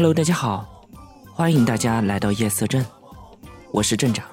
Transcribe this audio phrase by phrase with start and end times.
[0.00, 0.86] Hello，大家好，
[1.34, 2.82] 欢迎大家来到夜色镇，
[3.70, 4.24] 我是镇长。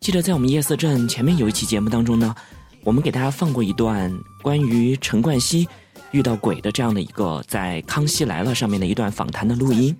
[0.00, 2.34] 记得在我们夜色镇前面有一期节目当中呢，
[2.82, 4.10] 我们给大家放过一段
[4.40, 5.68] 关于陈冠希
[6.12, 9.94] 遇到鬼的这样的一个在《康熙来了》上面的一段访谈的录音。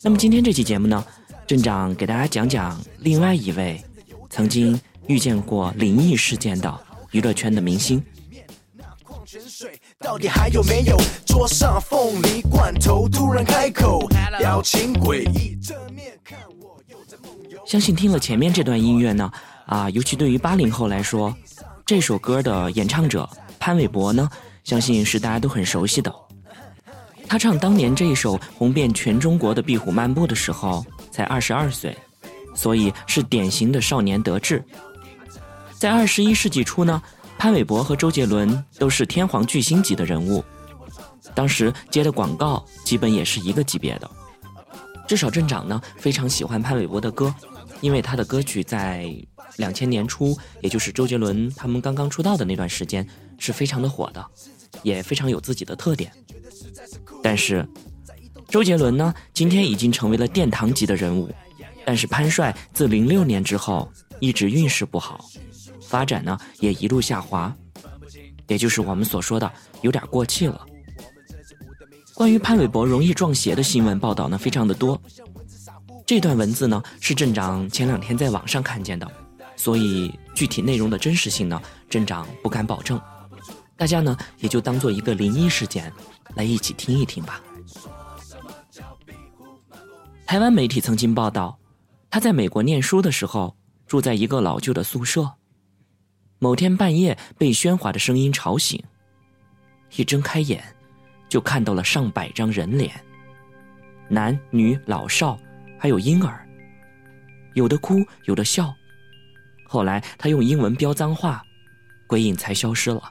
[0.00, 1.04] 那么今天这期节目呢，
[1.44, 3.82] 镇长给大家讲讲另外一位
[4.30, 6.80] 曾经遇见过灵异事件的
[7.10, 8.00] 娱乐圈的明星。
[9.98, 10.96] 到底还有没有
[11.26, 17.60] 桌上凤梨罐头突然开口，表情诡异，正面看我又在梦游。
[17.66, 19.30] 相信听了前面这段音乐呢，
[19.66, 21.36] 啊，尤其对于八零后来说，
[21.84, 23.28] 这首歌的演唱者
[23.58, 24.30] 潘玮柏呢，
[24.64, 26.10] 相信是大家都很熟悉的。
[27.26, 31.94] 他唱当年这一首红遍全中国的《壁虎漫步》的时候，才二十二岁，
[32.54, 34.64] 所以是典型的少年得志。
[35.76, 37.02] 在二十一世纪初呢。
[37.38, 40.44] 潘玮柏和周杰伦都是天皇巨星级的人物，
[41.36, 44.10] 当时接的广告基本也是一个级别的。
[45.06, 47.32] 至少镇长呢非常喜欢潘玮柏的歌，
[47.80, 49.14] 因为他的歌曲在
[49.56, 53.06] 两千年初，也就是周杰伦他们刚刚出道的那段时间，
[53.38, 54.22] 是非常的火的，
[54.82, 56.12] 也非常有自己的特点。
[57.22, 57.66] 但是，
[58.48, 61.30] 周杰伦呢今天已经成为了殿堂级的人物，
[61.86, 65.24] 但是潘帅自零六年之后一直运势不好。
[65.88, 67.52] 发展呢也一路下滑，
[68.46, 69.50] 也就是我们所说的
[69.80, 70.66] 有点过气了。
[72.14, 75.00] 关于潘玮柏容易撞邪的新闻报道呢非常的多，
[76.04, 79.10] 这段文字呢是镇长前两天在网上看见的，
[79.56, 83.00] 所以具体内容的真实性呢镇长不敢保证，
[83.76, 85.90] 大家呢也就当做一个灵异事件
[86.34, 87.40] 来一起听一听吧。
[90.26, 91.58] 台湾媒体曾经报道，
[92.10, 95.37] 他在美国念书的时候住在一个老旧的宿舍。
[96.40, 98.80] 某天半夜被喧哗的声音吵醒，
[99.96, 100.62] 一睁开眼，
[101.28, 102.92] 就看到了上百张人脸，
[104.08, 105.36] 男女老少，
[105.78, 106.46] 还有婴儿，
[107.54, 108.72] 有的哭，有的笑。
[109.66, 111.44] 后来他用英文飙脏话，
[112.06, 113.02] 鬼影才消失了。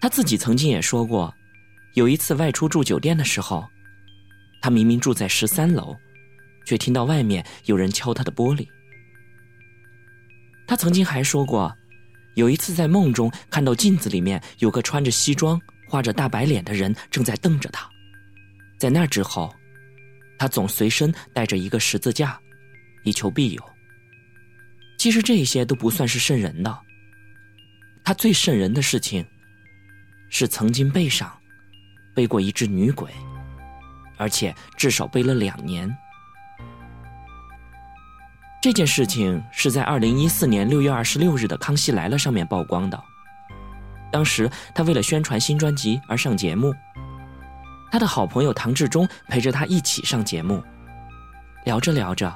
[0.00, 1.34] 他自己曾经也说过，
[1.94, 3.68] 有一次外出住酒店的时候，
[4.60, 5.96] 他明明住在十三楼，
[6.64, 8.68] 却听到外面有人敲他的玻璃。
[10.72, 11.70] 他曾经还说过，
[12.32, 17.86] 有一次在梦中看到镜子里面有个穿着西装、画着大白脸的人正在瞪着他。
[18.78, 19.54] 在那之后，
[20.38, 22.40] 他总随身带着一个十字架，
[23.04, 23.62] 以求庇佑。
[24.96, 26.78] 其实这些都不算是瘆人的。
[28.02, 29.22] 他最瘆人的事情，
[30.30, 31.30] 是曾经背上
[32.14, 33.10] 背过一只女鬼，
[34.16, 35.94] 而且至少背了两年。
[38.62, 43.02] 这件事情是在二零一四年六月二十六日的《康熙来了》上面曝光的。
[44.12, 46.72] 当时他为了宣传新专辑而上节目，
[47.90, 50.62] 他的好朋友唐志忠陪着他一起上节目。
[51.64, 52.32] 聊着聊着，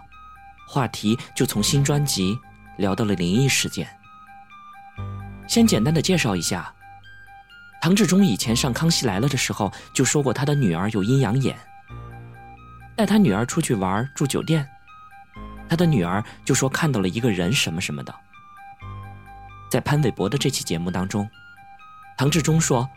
[0.66, 2.36] 话题就从新专辑
[2.76, 3.86] 聊到了灵异事件。
[5.46, 6.74] 先简单的介绍一下，
[7.80, 11.56] 唐志忠以前上《康熙来了》的时候就说过他的女儿有阴阳眼，
[12.96, 14.68] 带他女儿出去玩住酒店。
[15.68, 18.14] 他的女儿就说看到了一个人什么什么的。
[19.68, 21.28] 在潘玮柏的这期节目当中，
[22.16, 22.88] 唐志忠说，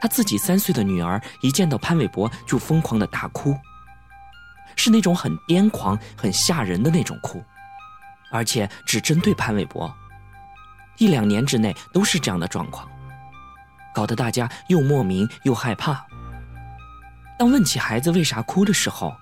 [0.00, 3.56] 他自己三岁的女儿一见到潘玮柏就疯狂的大哭，
[4.76, 7.42] 是那种很癫狂、很吓人的那种哭，
[8.30, 9.92] 而且只针对潘玮柏。
[10.98, 12.86] 一两年之内都是这样的状况，
[13.94, 16.04] 搞得大家又莫名又害怕。
[17.38, 19.16] 当问起孩子为啥哭的时候，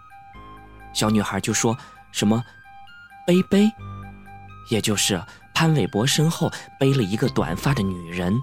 [0.93, 1.79] 小女孩就说
[2.11, 2.45] 什么。
[3.29, 3.71] 背背，
[4.71, 5.23] 也就是
[5.55, 6.51] 潘玮柏身后
[6.81, 8.35] 背了一个短发的女人，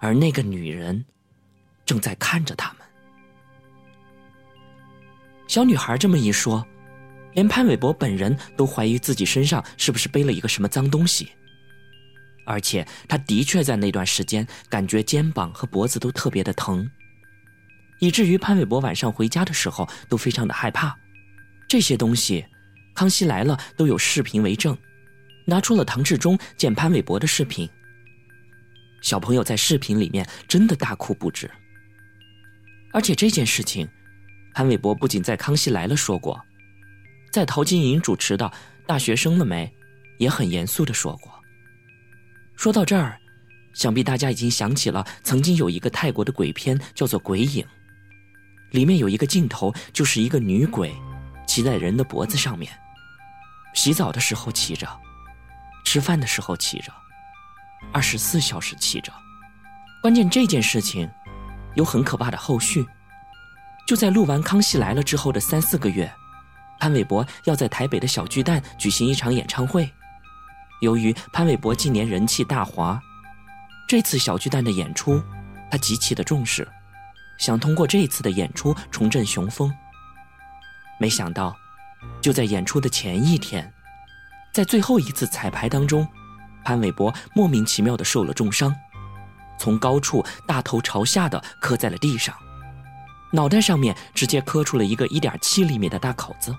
[0.00, 1.04] 而那个女人
[1.84, 2.88] 正在看着他们。
[5.46, 6.66] 小女孩这么一说，
[7.34, 11.30] 连潘玮柏本人都怀疑自己身上是不是背了一个什么脏东西，
[12.46, 16.90] 而且他的确在那段时间感觉肩膀和脖子都特别的疼，
[18.00, 20.96] 以至于潘玮柏晚上回家的时候都非常的害怕。
[21.68, 22.42] 这些东西。
[22.96, 24.76] 康熙来了都有视频为证，
[25.44, 27.68] 拿出了唐志忠见潘玮柏的视频。
[29.02, 31.48] 小朋友在视频里面真的大哭不止。
[32.92, 33.86] 而且这件事情，
[34.54, 36.40] 潘玮柏不仅在康熙来了说过，
[37.30, 38.46] 在陶晶莹主持的
[38.86, 39.66] 《大学生了没》，
[40.16, 41.30] 也很严肃的说过。
[42.56, 43.20] 说到这儿，
[43.74, 47.62] 想必大家已经想起了曾经有一个泰国的鬼片叫做《鬼影》，
[48.70, 50.90] 里面有一个镜头就是一个女鬼
[51.46, 52.72] 骑在人的脖子上面。
[53.76, 54.88] 洗澡的时候骑着，
[55.84, 56.90] 吃饭的时候骑着，
[57.92, 59.12] 二十四小时骑着。
[60.02, 61.08] 关键这件事情
[61.74, 62.84] 有很可怕的后续，
[63.86, 66.10] 就在录完《康熙来了》之后的三四个月，
[66.80, 69.88] 潘玮柏要在台北的小巨蛋举行一场演唱会。
[70.80, 72.98] 由于潘玮柏近年人气大滑，
[73.86, 75.22] 这次小巨蛋的演出，
[75.70, 76.66] 他极其的重视，
[77.36, 79.70] 想通过这一次的演出重振雄风。
[80.98, 81.54] 没想到，
[82.20, 83.72] 就在演出的前一天，
[84.52, 86.06] 在最后一次彩排当中，
[86.64, 88.74] 潘玮柏莫名其妙的受了重伤，
[89.58, 92.34] 从高处大头朝下的磕在了地上。
[93.32, 96.56] 脑袋上面直接磕出了一个一点七厘米的大口子，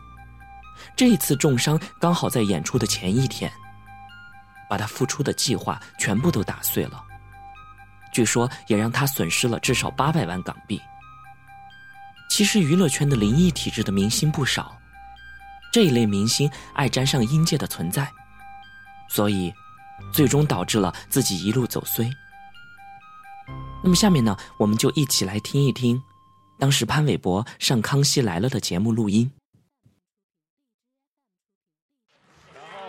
[0.95, 3.51] 这一次重伤刚好在演出的前一天，
[4.69, 7.03] 把他复出的计划全部都打碎了。
[8.11, 10.79] 据说也让他损失了至少八百万港币。
[12.29, 14.77] 其实娱乐圈的灵异体质的明星不少，
[15.71, 18.11] 这一类明星爱沾上阴界的存在，
[19.09, 19.53] 所以
[20.11, 22.09] 最终导致了自己一路走衰。
[23.83, 26.01] 那么下面呢，我们就一起来听一听。
[26.59, 29.31] 当时潘玮柏上《康熙来了》的节目录音。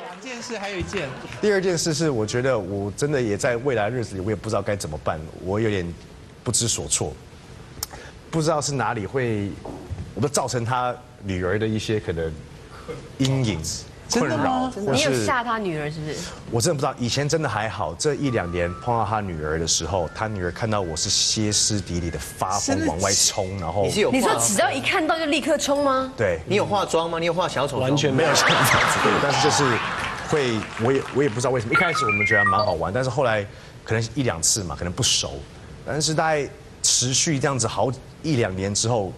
[0.07, 1.09] 两件事，还有一件。
[1.43, 5.87] 第二件事是，我觉得我真的也在未来日子里，我也不知道该怎么办，我有点
[6.43, 7.15] 不知所措，
[8.31, 9.51] 不知道是哪里会，
[10.15, 12.33] 我都造成他女儿的一些可能
[13.19, 13.61] 阴影。
[14.11, 16.17] 困扰，你有吓他女儿是不是？
[16.51, 26.11] 我真的不知道，以前真的还好，这一两年碰到他女儿的时候，他女儿看到我是歇斯底里的发疯往外冲，然后你是有你说只要一看到就立刻冲吗？
[26.17, 27.19] 对，你有化妆吗？
[27.19, 27.81] 你有化小丑？
[27.81, 29.77] 完全没有像这样子，但是就是
[30.31, 33.47] 会，我也我也不知道为什么，一开始我们觉得蛮好玩，但是后来
[33.85, 35.33] 可能一两次嘛，可能不熟，
[35.85, 36.49] 但是大概
[36.83, 37.93] 持续这样子好
[38.23, 39.13] 一两年之后，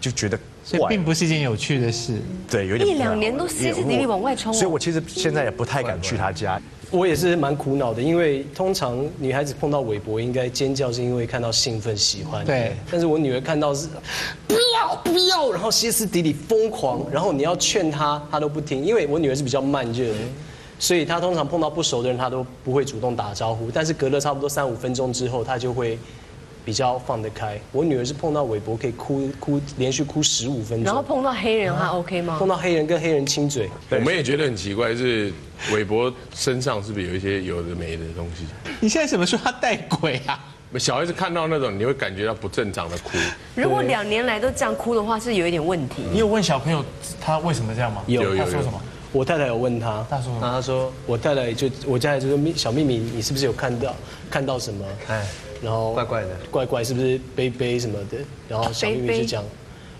[0.00, 0.36] 就觉得。
[0.64, 6.60] 所以并不是一件有趣的事，对，有点一两年都歇斯底里往外冲，所以我其实现在也不太敢去他家。
[6.92, 12.44] 我也是蛮苦恼的，因为通常女孩子碰到韦伯应该尖叫，是因为看到兴奋喜欢。
[12.44, 13.88] 对，但是我女儿看到是
[14.46, 20.18] 不要不要，然后歇斯底里疯狂，然后你要劝她，她都不听，因为我女儿是比较慢热的，
[20.78, 25.98] 所以她通常碰到不熟的人，她都不会主动打招呼，但是隔了差不多三五分钟之后，她就会。
[26.64, 30.84] 比较放得开，我女儿是碰到韦伯可以哭哭，连续哭十五分钟。
[30.84, 32.36] 然后碰到黑人还 OK 吗？
[32.38, 35.32] 碰到黑人跟黑人亲嘴，我们也觉得很奇怪，是
[35.72, 38.44] 韦伯身上是不是有一些有的没的东西？
[38.80, 40.38] 你现在怎么说他带鬼啊？
[40.78, 43.10] 小孩子看到那种，你会感觉到不正常的哭。
[43.54, 46.02] 如果两年来都这样哭的话，是有一点问题。
[46.10, 46.82] 你有问小朋友
[47.20, 48.02] 他为什么这样吗？
[48.06, 48.80] 有，他说什么？
[49.12, 53.94] 我太太有问他，他说，他说我太太就我家里就说小秘密，你是不是有看到
[54.30, 54.86] 看到什么？
[55.08, 55.26] 哎。
[55.62, 58.18] 然后怪怪的，怪怪是不是杯杯什么的？
[58.48, 59.44] 然后小秘密就讲，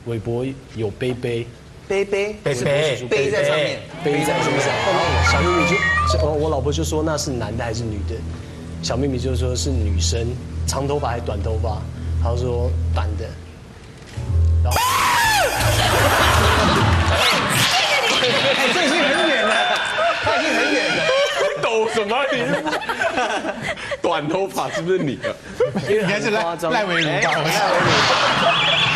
[0.07, 0.45] 韦伯
[0.75, 1.47] 有杯杯，
[1.87, 4.61] 杯杯杯杯杯在上面，杯在上面。
[5.31, 8.17] 小秘密就，我我老婆就说那是男的还是女的？
[8.83, 10.27] 小秘密就说是女生，
[10.67, 11.81] 长头发还是短头发？
[12.23, 13.25] 他说短的。
[14.65, 14.79] 然后，
[22.13, 22.71] 抖什么？
[22.71, 25.33] 你短头发是不是你啊？
[25.89, 27.21] 应该是赖赖维鲁吧？
[27.23, 27.51] 赖维鲁，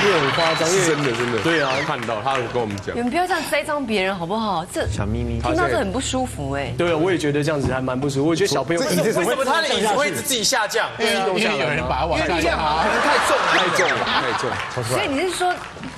[0.05, 1.39] 越很夸张，真的真的。
[1.43, 4.65] 对啊，看到他跟我们讲，你们不要这样栽赃别人好不好？
[4.73, 6.75] 这小咪咪，听到这很不舒服哎。
[6.76, 8.29] 对啊，我也觉得这样子还蛮不舒服。
[8.29, 10.88] 我觉得小朋友为什么他的椅子会自己下降？
[10.99, 14.50] 因为有人把他往下压，可能太重，太重了，太重。
[14.85, 15.55] 所以你是说，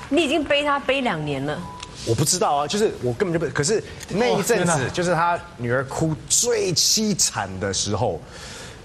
[0.09, 1.59] 你已经背他背两年了？
[2.07, 3.52] 我不知道啊，就是我根本就不。
[3.52, 8.21] 可是那一阵子，就是他女儿哭最凄惨的时候，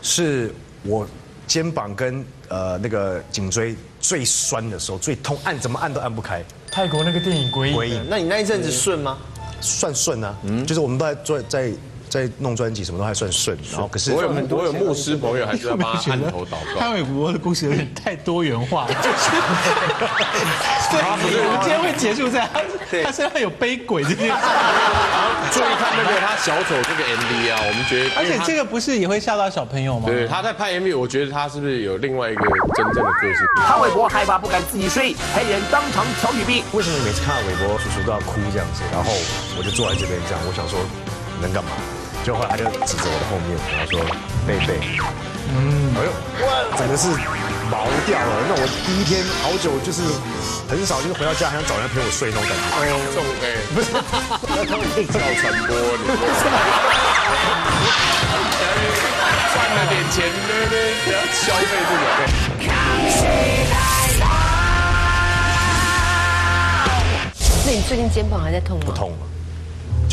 [0.02, 0.54] 是
[0.84, 1.08] 我
[1.48, 6.44] 肩膀跟呃那个颈椎最酸的时候，最痛，按怎么按都按不开。
[6.72, 9.18] 泰国那个电影《鬼影》，那你那一阵子顺吗？
[9.62, 11.72] 算顺啊，嗯，就是我们都在做在。
[12.14, 16.80] 在弄专辑什么都还算顺，然后可是我有我有牧师朋友还是要帮他按头祷告。
[16.80, 19.32] 潘玮柏的故事有点太多元化，就是，
[20.92, 22.62] 对，我们今天会结束在他
[23.04, 24.34] 他身上有背鬼这件事。
[25.52, 30.06] 注意看那个他小丑这个 MV 啊，我们觉得，而且这个不是也会吓到小朋友吗？
[30.06, 32.42] 对，他在拍 MV，我觉得他是不是有另外一个
[32.76, 33.42] 真正的个性？
[33.66, 36.64] 潘玮柏害怕不敢自己睡，黑人当场敲语币。
[36.74, 38.84] 为什么你每次看到韦伯叔叔都要哭这样子？
[38.92, 39.12] 然后
[39.58, 40.80] 我就坐在这边这样，我想说
[41.42, 41.72] 能干嘛？
[42.24, 44.00] 就后来他就指着我的后面，然后说
[44.48, 44.80] ：“贝贝，
[45.52, 46.10] 嗯，哎呦，
[46.48, 46.48] 哇，
[46.80, 47.12] 整个是
[47.70, 48.48] 毛掉了。
[48.48, 50.00] 那我第一天好久就是
[50.72, 52.64] 很少，就是回到家还想找人陪我睡那种感觉。
[52.80, 53.92] 哎呦，重哎，不是，
[54.56, 56.08] 那他们一定要传播你。
[59.52, 60.96] 赚了点钱，对不对？
[61.12, 62.24] 要消费这个。
[67.66, 68.86] 那你最近肩膀还在痛吗？
[68.86, 69.18] 不痛了。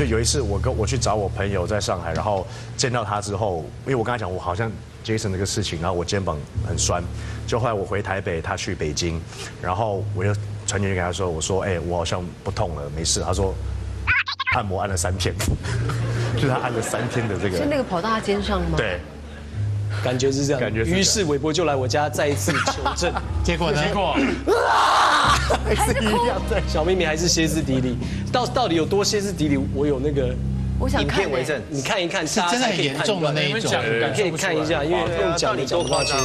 [0.01, 4.73] 就有一次，我跟我去找我朋友在上海，然后见到他之后，因为我跟他讲我好像
[5.05, 7.05] Jason 那个事情，然后我肩膀很酸，
[7.47, 9.21] 就后来我回台北，他去北京，
[9.61, 10.35] 然后我又
[10.67, 13.21] 传简讯给他说，我说，哎、我好像不痛了，没事。
[13.21, 13.55] 他说，
[14.57, 15.35] 按摩按了三天，
[16.35, 19.01] 就是他按了三天的这个，是那个跑到他肩上吗？，对，
[20.03, 20.61] 感觉是这样。
[20.63, 23.13] 感觉是这样于是韦伯就来我家再一次求证，
[23.45, 23.85] 结果呢？
[23.87, 24.17] 结果
[25.65, 26.63] 还是一样对。
[26.69, 27.97] 小秘密还是歇斯底里。
[28.33, 29.59] 到到底有多歇斯底里？
[29.75, 30.37] 我有那个影
[30.79, 31.63] 我想看欸片为证。
[31.69, 33.71] 你看一看，是真的很严重的那一种。
[33.83, 36.23] 你可以看一下，因为用讲的讲不大出来。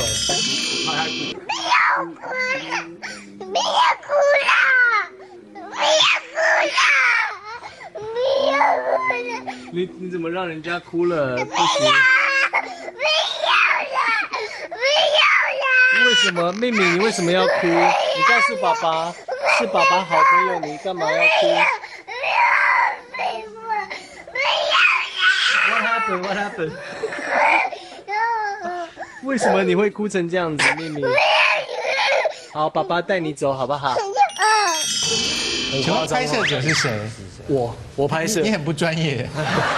[1.34, 2.74] 不要哭了！
[3.40, 3.60] 不要
[4.02, 4.08] 哭
[4.46, 4.52] 了！
[5.54, 6.02] 不要
[6.32, 6.80] 哭了！
[9.72, 11.36] 你你怎么让人家哭了？
[11.36, 11.92] 不行，不要
[13.92, 14.00] 啦！
[14.70, 15.20] 不要
[15.62, 16.06] 啦！
[16.06, 17.68] 为什么妹妹你为什么要哭？
[18.16, 19.14] 你告诉爸爸，
[19.58, 21.56] 是爸爸好朋友，你干嘛要哭不要！
[24.32, 24.80] 不要啦
[25.70, 26.22] ！？What happened?
[26.24, 26.72] What happened?
[29.24, 31.02] 为什么你会哭成这样子，妹妹？
[32.54, 33.96] 好，爸爸带你走好不好？
[35.72, 36.92] 很请问拍摄者是谁？
[37.48, 38.52] 我，我拍摄你。
[38.52, 39.28] 很不专业，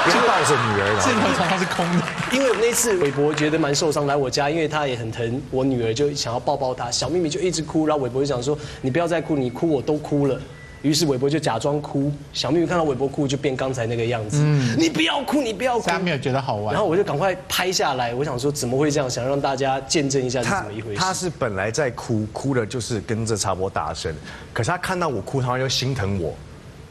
[0.06, 2.04] 就抱着女儿，然后镜头常常是空的。
[2.32, 6.92] 因为那次韦伯觉得蛮受伤，来我家，因为他也很疼我女儿，就想要抱抱她。
[6.92, 10.40] 小秘密就一直哭，然后韦伯就想说：“你不要再哭，你哭我都哭了。”
[10.88, 14.38] 于是韦伯就假装哭，小秘密看到韦伯哭就变刚才那个样子。
[14.78, 15.94] 你不要哭，你不要哭大。
[15.94, 16.88] 家没有觉得好玩然后。
[16.88, 21.00] 我就赶快拍下来，我想说怎么会这样，想让大家见证一下是他怎么一回事。
[21.02, 24.16] 他是本来在哭，哭的就是跟着插播大声，
[24.54, 26.34] 可是他看到我哭，他又心疼我，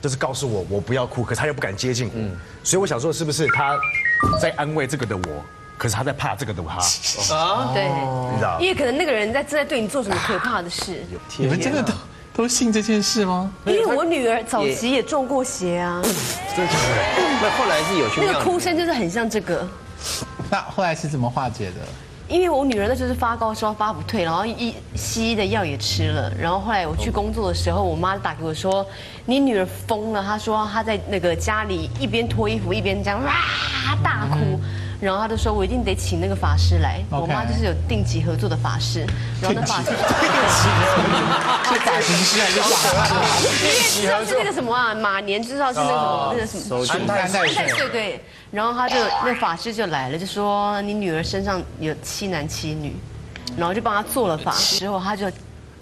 [0.03, 2.21] 就是告诉我我不要哭，可是他又不敢接近我，
[2.62, 3.79] 所以我想说是不是他
[4.38, 5.23] 在安慰这个的我，
[5.79, 6.79] 可是他在怕这个的他，
[7.73, 7.85] 对，
[8.31, 8.59] 你知道？
[8.61, 11.03] 因为可能那个人在正在对你做什么可怕的事。
[11.38, 11.95] 你们真的都
[12.37, 13.50] 都信这件事吗？
[13.64, 16.02] 因为我女儿早期也中过邪啊，
[17.40, 19.66] 那后来是有去那个，哭声就是很像这个。
[20.50, 21.76] 那后来是怎么化解的？
[22.28, 28.85] 因为我女儿那就是发高烧发不退，然后一西医的药也吃了，然后后来我去工作的时候，我妈打给我说，
[29.25, 33.33] 你女儿疯了，她说她在那个家里一边脱衣服一边这样哇
[34.05, 34.61] 大哭。
[35.00, 39.00] 然后他就说：“我一定得请那个法师来。”我妈就是有定期合作的法师，
[39.43, 39.97] 然后那法师是
[41.81, 42.67] 发型师还是法
[43.38, 43.47] 师？
[43.65, 46.65] 因为知道是那个什么啊，马年知道是那个什么？
[46.69, 52.97] 那个什么安太岁对对对，然后他就那法师就来了，就说你女儿身上有七男七女，
[53.57, 55.31] 然后就帮她做了法，之后她就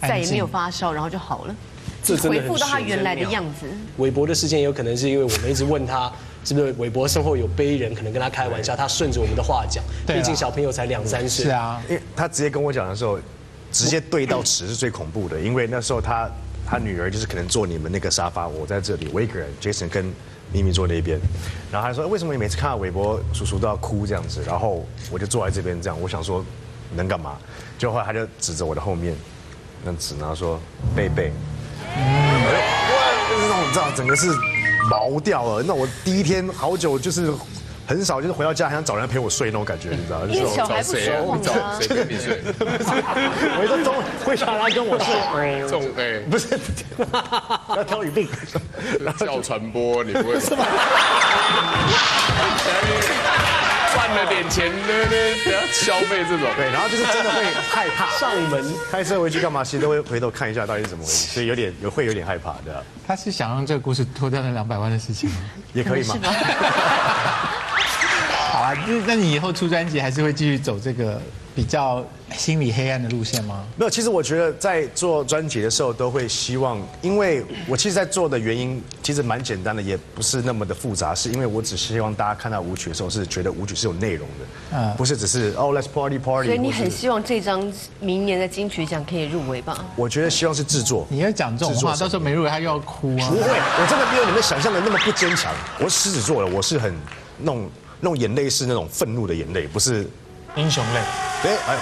[0.01, 1.55] 再也没有发烧，然后就好了，
[2.03, 3.67] 这真的很恢复到她原来的样子。
[3.99, 6.11] 韦伯的事件有可能是因为我们一直问他
[6.45, 11.47] 是不是韦伯身后有背人，可能跟他开玩笑，他顺着我们的话讲，毕竟小朋友才两三岁。
[11.47, 13.19] 是，啊，因为他直接跟我讲的时候，
[13.73, 16.29] 直接对到尺是最恐怖的，因为那时候他
[16.67, 20.13] 他女儿就是可能坐你们那个沙发，我在这里，我一个人，Jason 跟
[20.53, 21.19] 咪咪坐那边，
[21.73, 26.45] 然后他说为什么你每次看到韦伯叔叔都要哭这样子，然后我就坐在这边这样，我想说
[26.95, 27.37] 能干嘛？
[27.79, 29.17] 就后来他就指着我的后面，
[29.83, 30.61] 那样指，然后说
[30.95, 31.33] 贝贝，
[31.97, 32.51] 哎呦
[32.97, 34.29] 哇，就是那种你知道整个是
[34.91, 37.33] 毛掉了，那我第一天好久就是。
[37.87, 40.27] 很少就是回到家还想找人陪我睡那种感觉，你知道吗？
[40.27, 42.41] 就是因为小孩不说谎啊谁跟你睡？
[42.59, 46.59] 我说中会想来跟我睡，中哎，不是，
[47.77, 48.27] 要挑你病。
[49.21, 50.41] 叫传播，你不会
[54.05, 54.87] 赚了点钱呢？
[55.45, 56.47] 不要消费这种。
[56.57, 65.37] 对，然后就是真的会害怕，上门开车回去干嘛，其实都会回头看一下到底是怎么回事， 所以有点有会有点害怕的，他是想让这个故事脱掉那两百万的事情吗？
[65.73, 66.17] 也可以吗？
[68.53, 71.21] 好啊，那那你以后出专辑还是会继续走这个
[71.55, 73.65] 比较心理黑暗的路线吗？
[73.77, 86.49] 没有，其实我觉得在做专辑的时候都会希望，因为我其实，在做的原因其实蛮简单的，也不是那么的复杂，是因为我只希望大家看到舞曲的时候是觉得舞曲是有内容的，嗯不是只是哦 let's party party。
[86.49, 89.85] 所以你很希望这张明年的金曲奖可以入围吧？
[89.95, 91.07] 我觉得希望是制作。
[91.09, 93.37] 你要讲这种话，到时候没入围他又要哭啊不。
[93.37, 95.55] 会，我真的没有你们想象的那么不坚强。
[95.79, 96.93] 我是狮子座的，我是很
[97.39, 97.71] 那种
[98.01, 100.05] 那种眼泪是那种愤怒的眼泪，不是
[100.57, 101.01] 英雄泪，
[101.45, 101.77] 哎哎，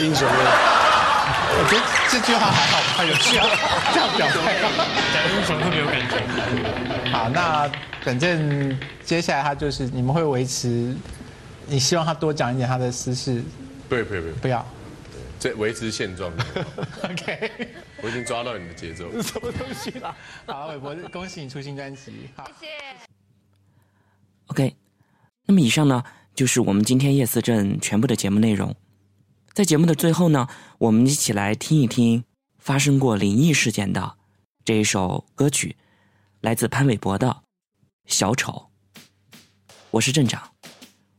[0.00, 0.34] 英雄泪。
[1.50, 3.44] 我觉得这句话还好吧，有需要
[3.92, 4.60] 这样表态。
[5.14, 7.10] 讲英雄特别有感觉。
[7.10, 7.70] 好，那
[8.02, 10.94] 反正接下来他就是你们会维持，
[11.66, 13.42] 你希望他多讲一点他的私事，
[13.88, 14.64] 对，不不不要。
[15.40, 16.30] 这维持现状。
[17.02, 17.50] OK，
[18.02, 19.10] 我已经抓到你的节奏。
[19.22, 20.14] 什么东西啦？
[20.46, 22.28] 好，韦伯，恭喜你出新专辑。
[22.36, 22.72] 好，谢谢。
[24.48, 24.76] OK，
[25.46, 26.02] 那么以上呢
[26.38, 28.76] 就是我们今天夜思镇全部的节目内容。
[29.52, 30.46] 在节目的最后呢，
[30.78, 32.22] 我们一起来听一听
[32.60, 34.14] 发生过灵异事件的
[34.64, 35.74] 这一首歌曲，
[36.40, 37.26] 来自潘玮柏的
[38.06, 38.68] 《小丑》。
[39.90, 40.40] 我是镇长，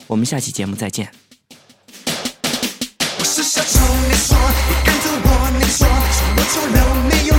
[0.08, 1.12] 我们下期节目再见。
[3.20, 4.38] 我是小丑，你说
[4.70, 7.36] 你跟着我，你说说我错了没有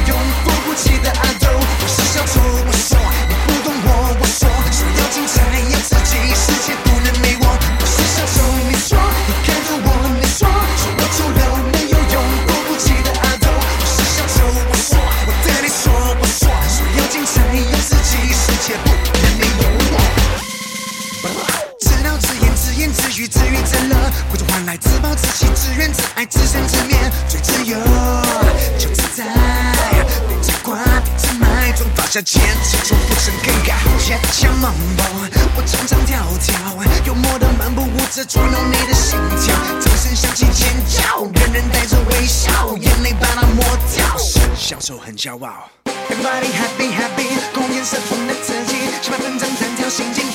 [32.10, 33.76] 在坚持中不生更改。
[33.84, 36.58] 我健强猛猛，我长长跳跳，
[37.06, 39.54] 幽默的漫步舞者，捉弄你的心跳。
[39.78, 43.62] 掌声响起尖叫，人人带着微笑，眼泪把它抹
[43.94, 44.18] 掉。
[44.56, 45.70] 享受很骄傲。
[46.10, 50.26] Everybody happy happy，共颜色中的自己，十八分张三条心经。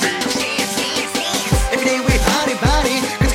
[1.72, 3.25] Every day we party party。